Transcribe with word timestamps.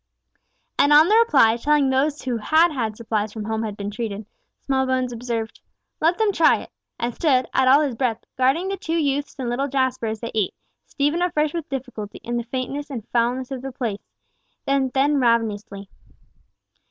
And 0.79 0.91
on 0.91 1.09
their 1.09 1.19
reply, 1.19 1.57
telling 1.57 1.91
how 1.91 2.05
those 2.05 2.23
who 2.23 2.37
had 2.37 2.71
had 2.71 2.97
supplies 2.97 3.31
from 3.31 3.45
home 3.45 3.61
had 3.61 3.77
been 3.77 3.91
treated, 3.91 4.25
Smallbones 4.65 5.13
observed, 5.13 5.59
"Let 5.99 6.17
them 6.17 6.31
try 6.31 6.57
it," 6.61 6.71
and 6.99 7.13
stood, 7.13 7.45
at 7.53 7.67
all 7.67 7.81
his 7.81 7.93
breadth, 7.93 8.25
guarding 8.35 8.67
the 8.67 8.77
two 8.77 8.97
youths 8.97 9.35
and 9.37 9.47
little 9.47 9.67
Jasper, 9.67 10.07
as 10.07 10.19
they 10.19 10.31
ate, 10.33 10.55
Stephen 10.87 11.21
at 11.21 11.35
first 11.35 11.53
with 11.53 11.69
difficulty, 11.69 12.19
in 12.23 12.37
the 12.37 12.43
faintness 12.45 12.89
and 12.89 13.07
foulness 13.09 13.51
of 13.51 13.61
the 13.61 13.71
place, 13.71 14.01
but 14.65 14.91
then 14.95 15.19
ravenously. 15.19 15.87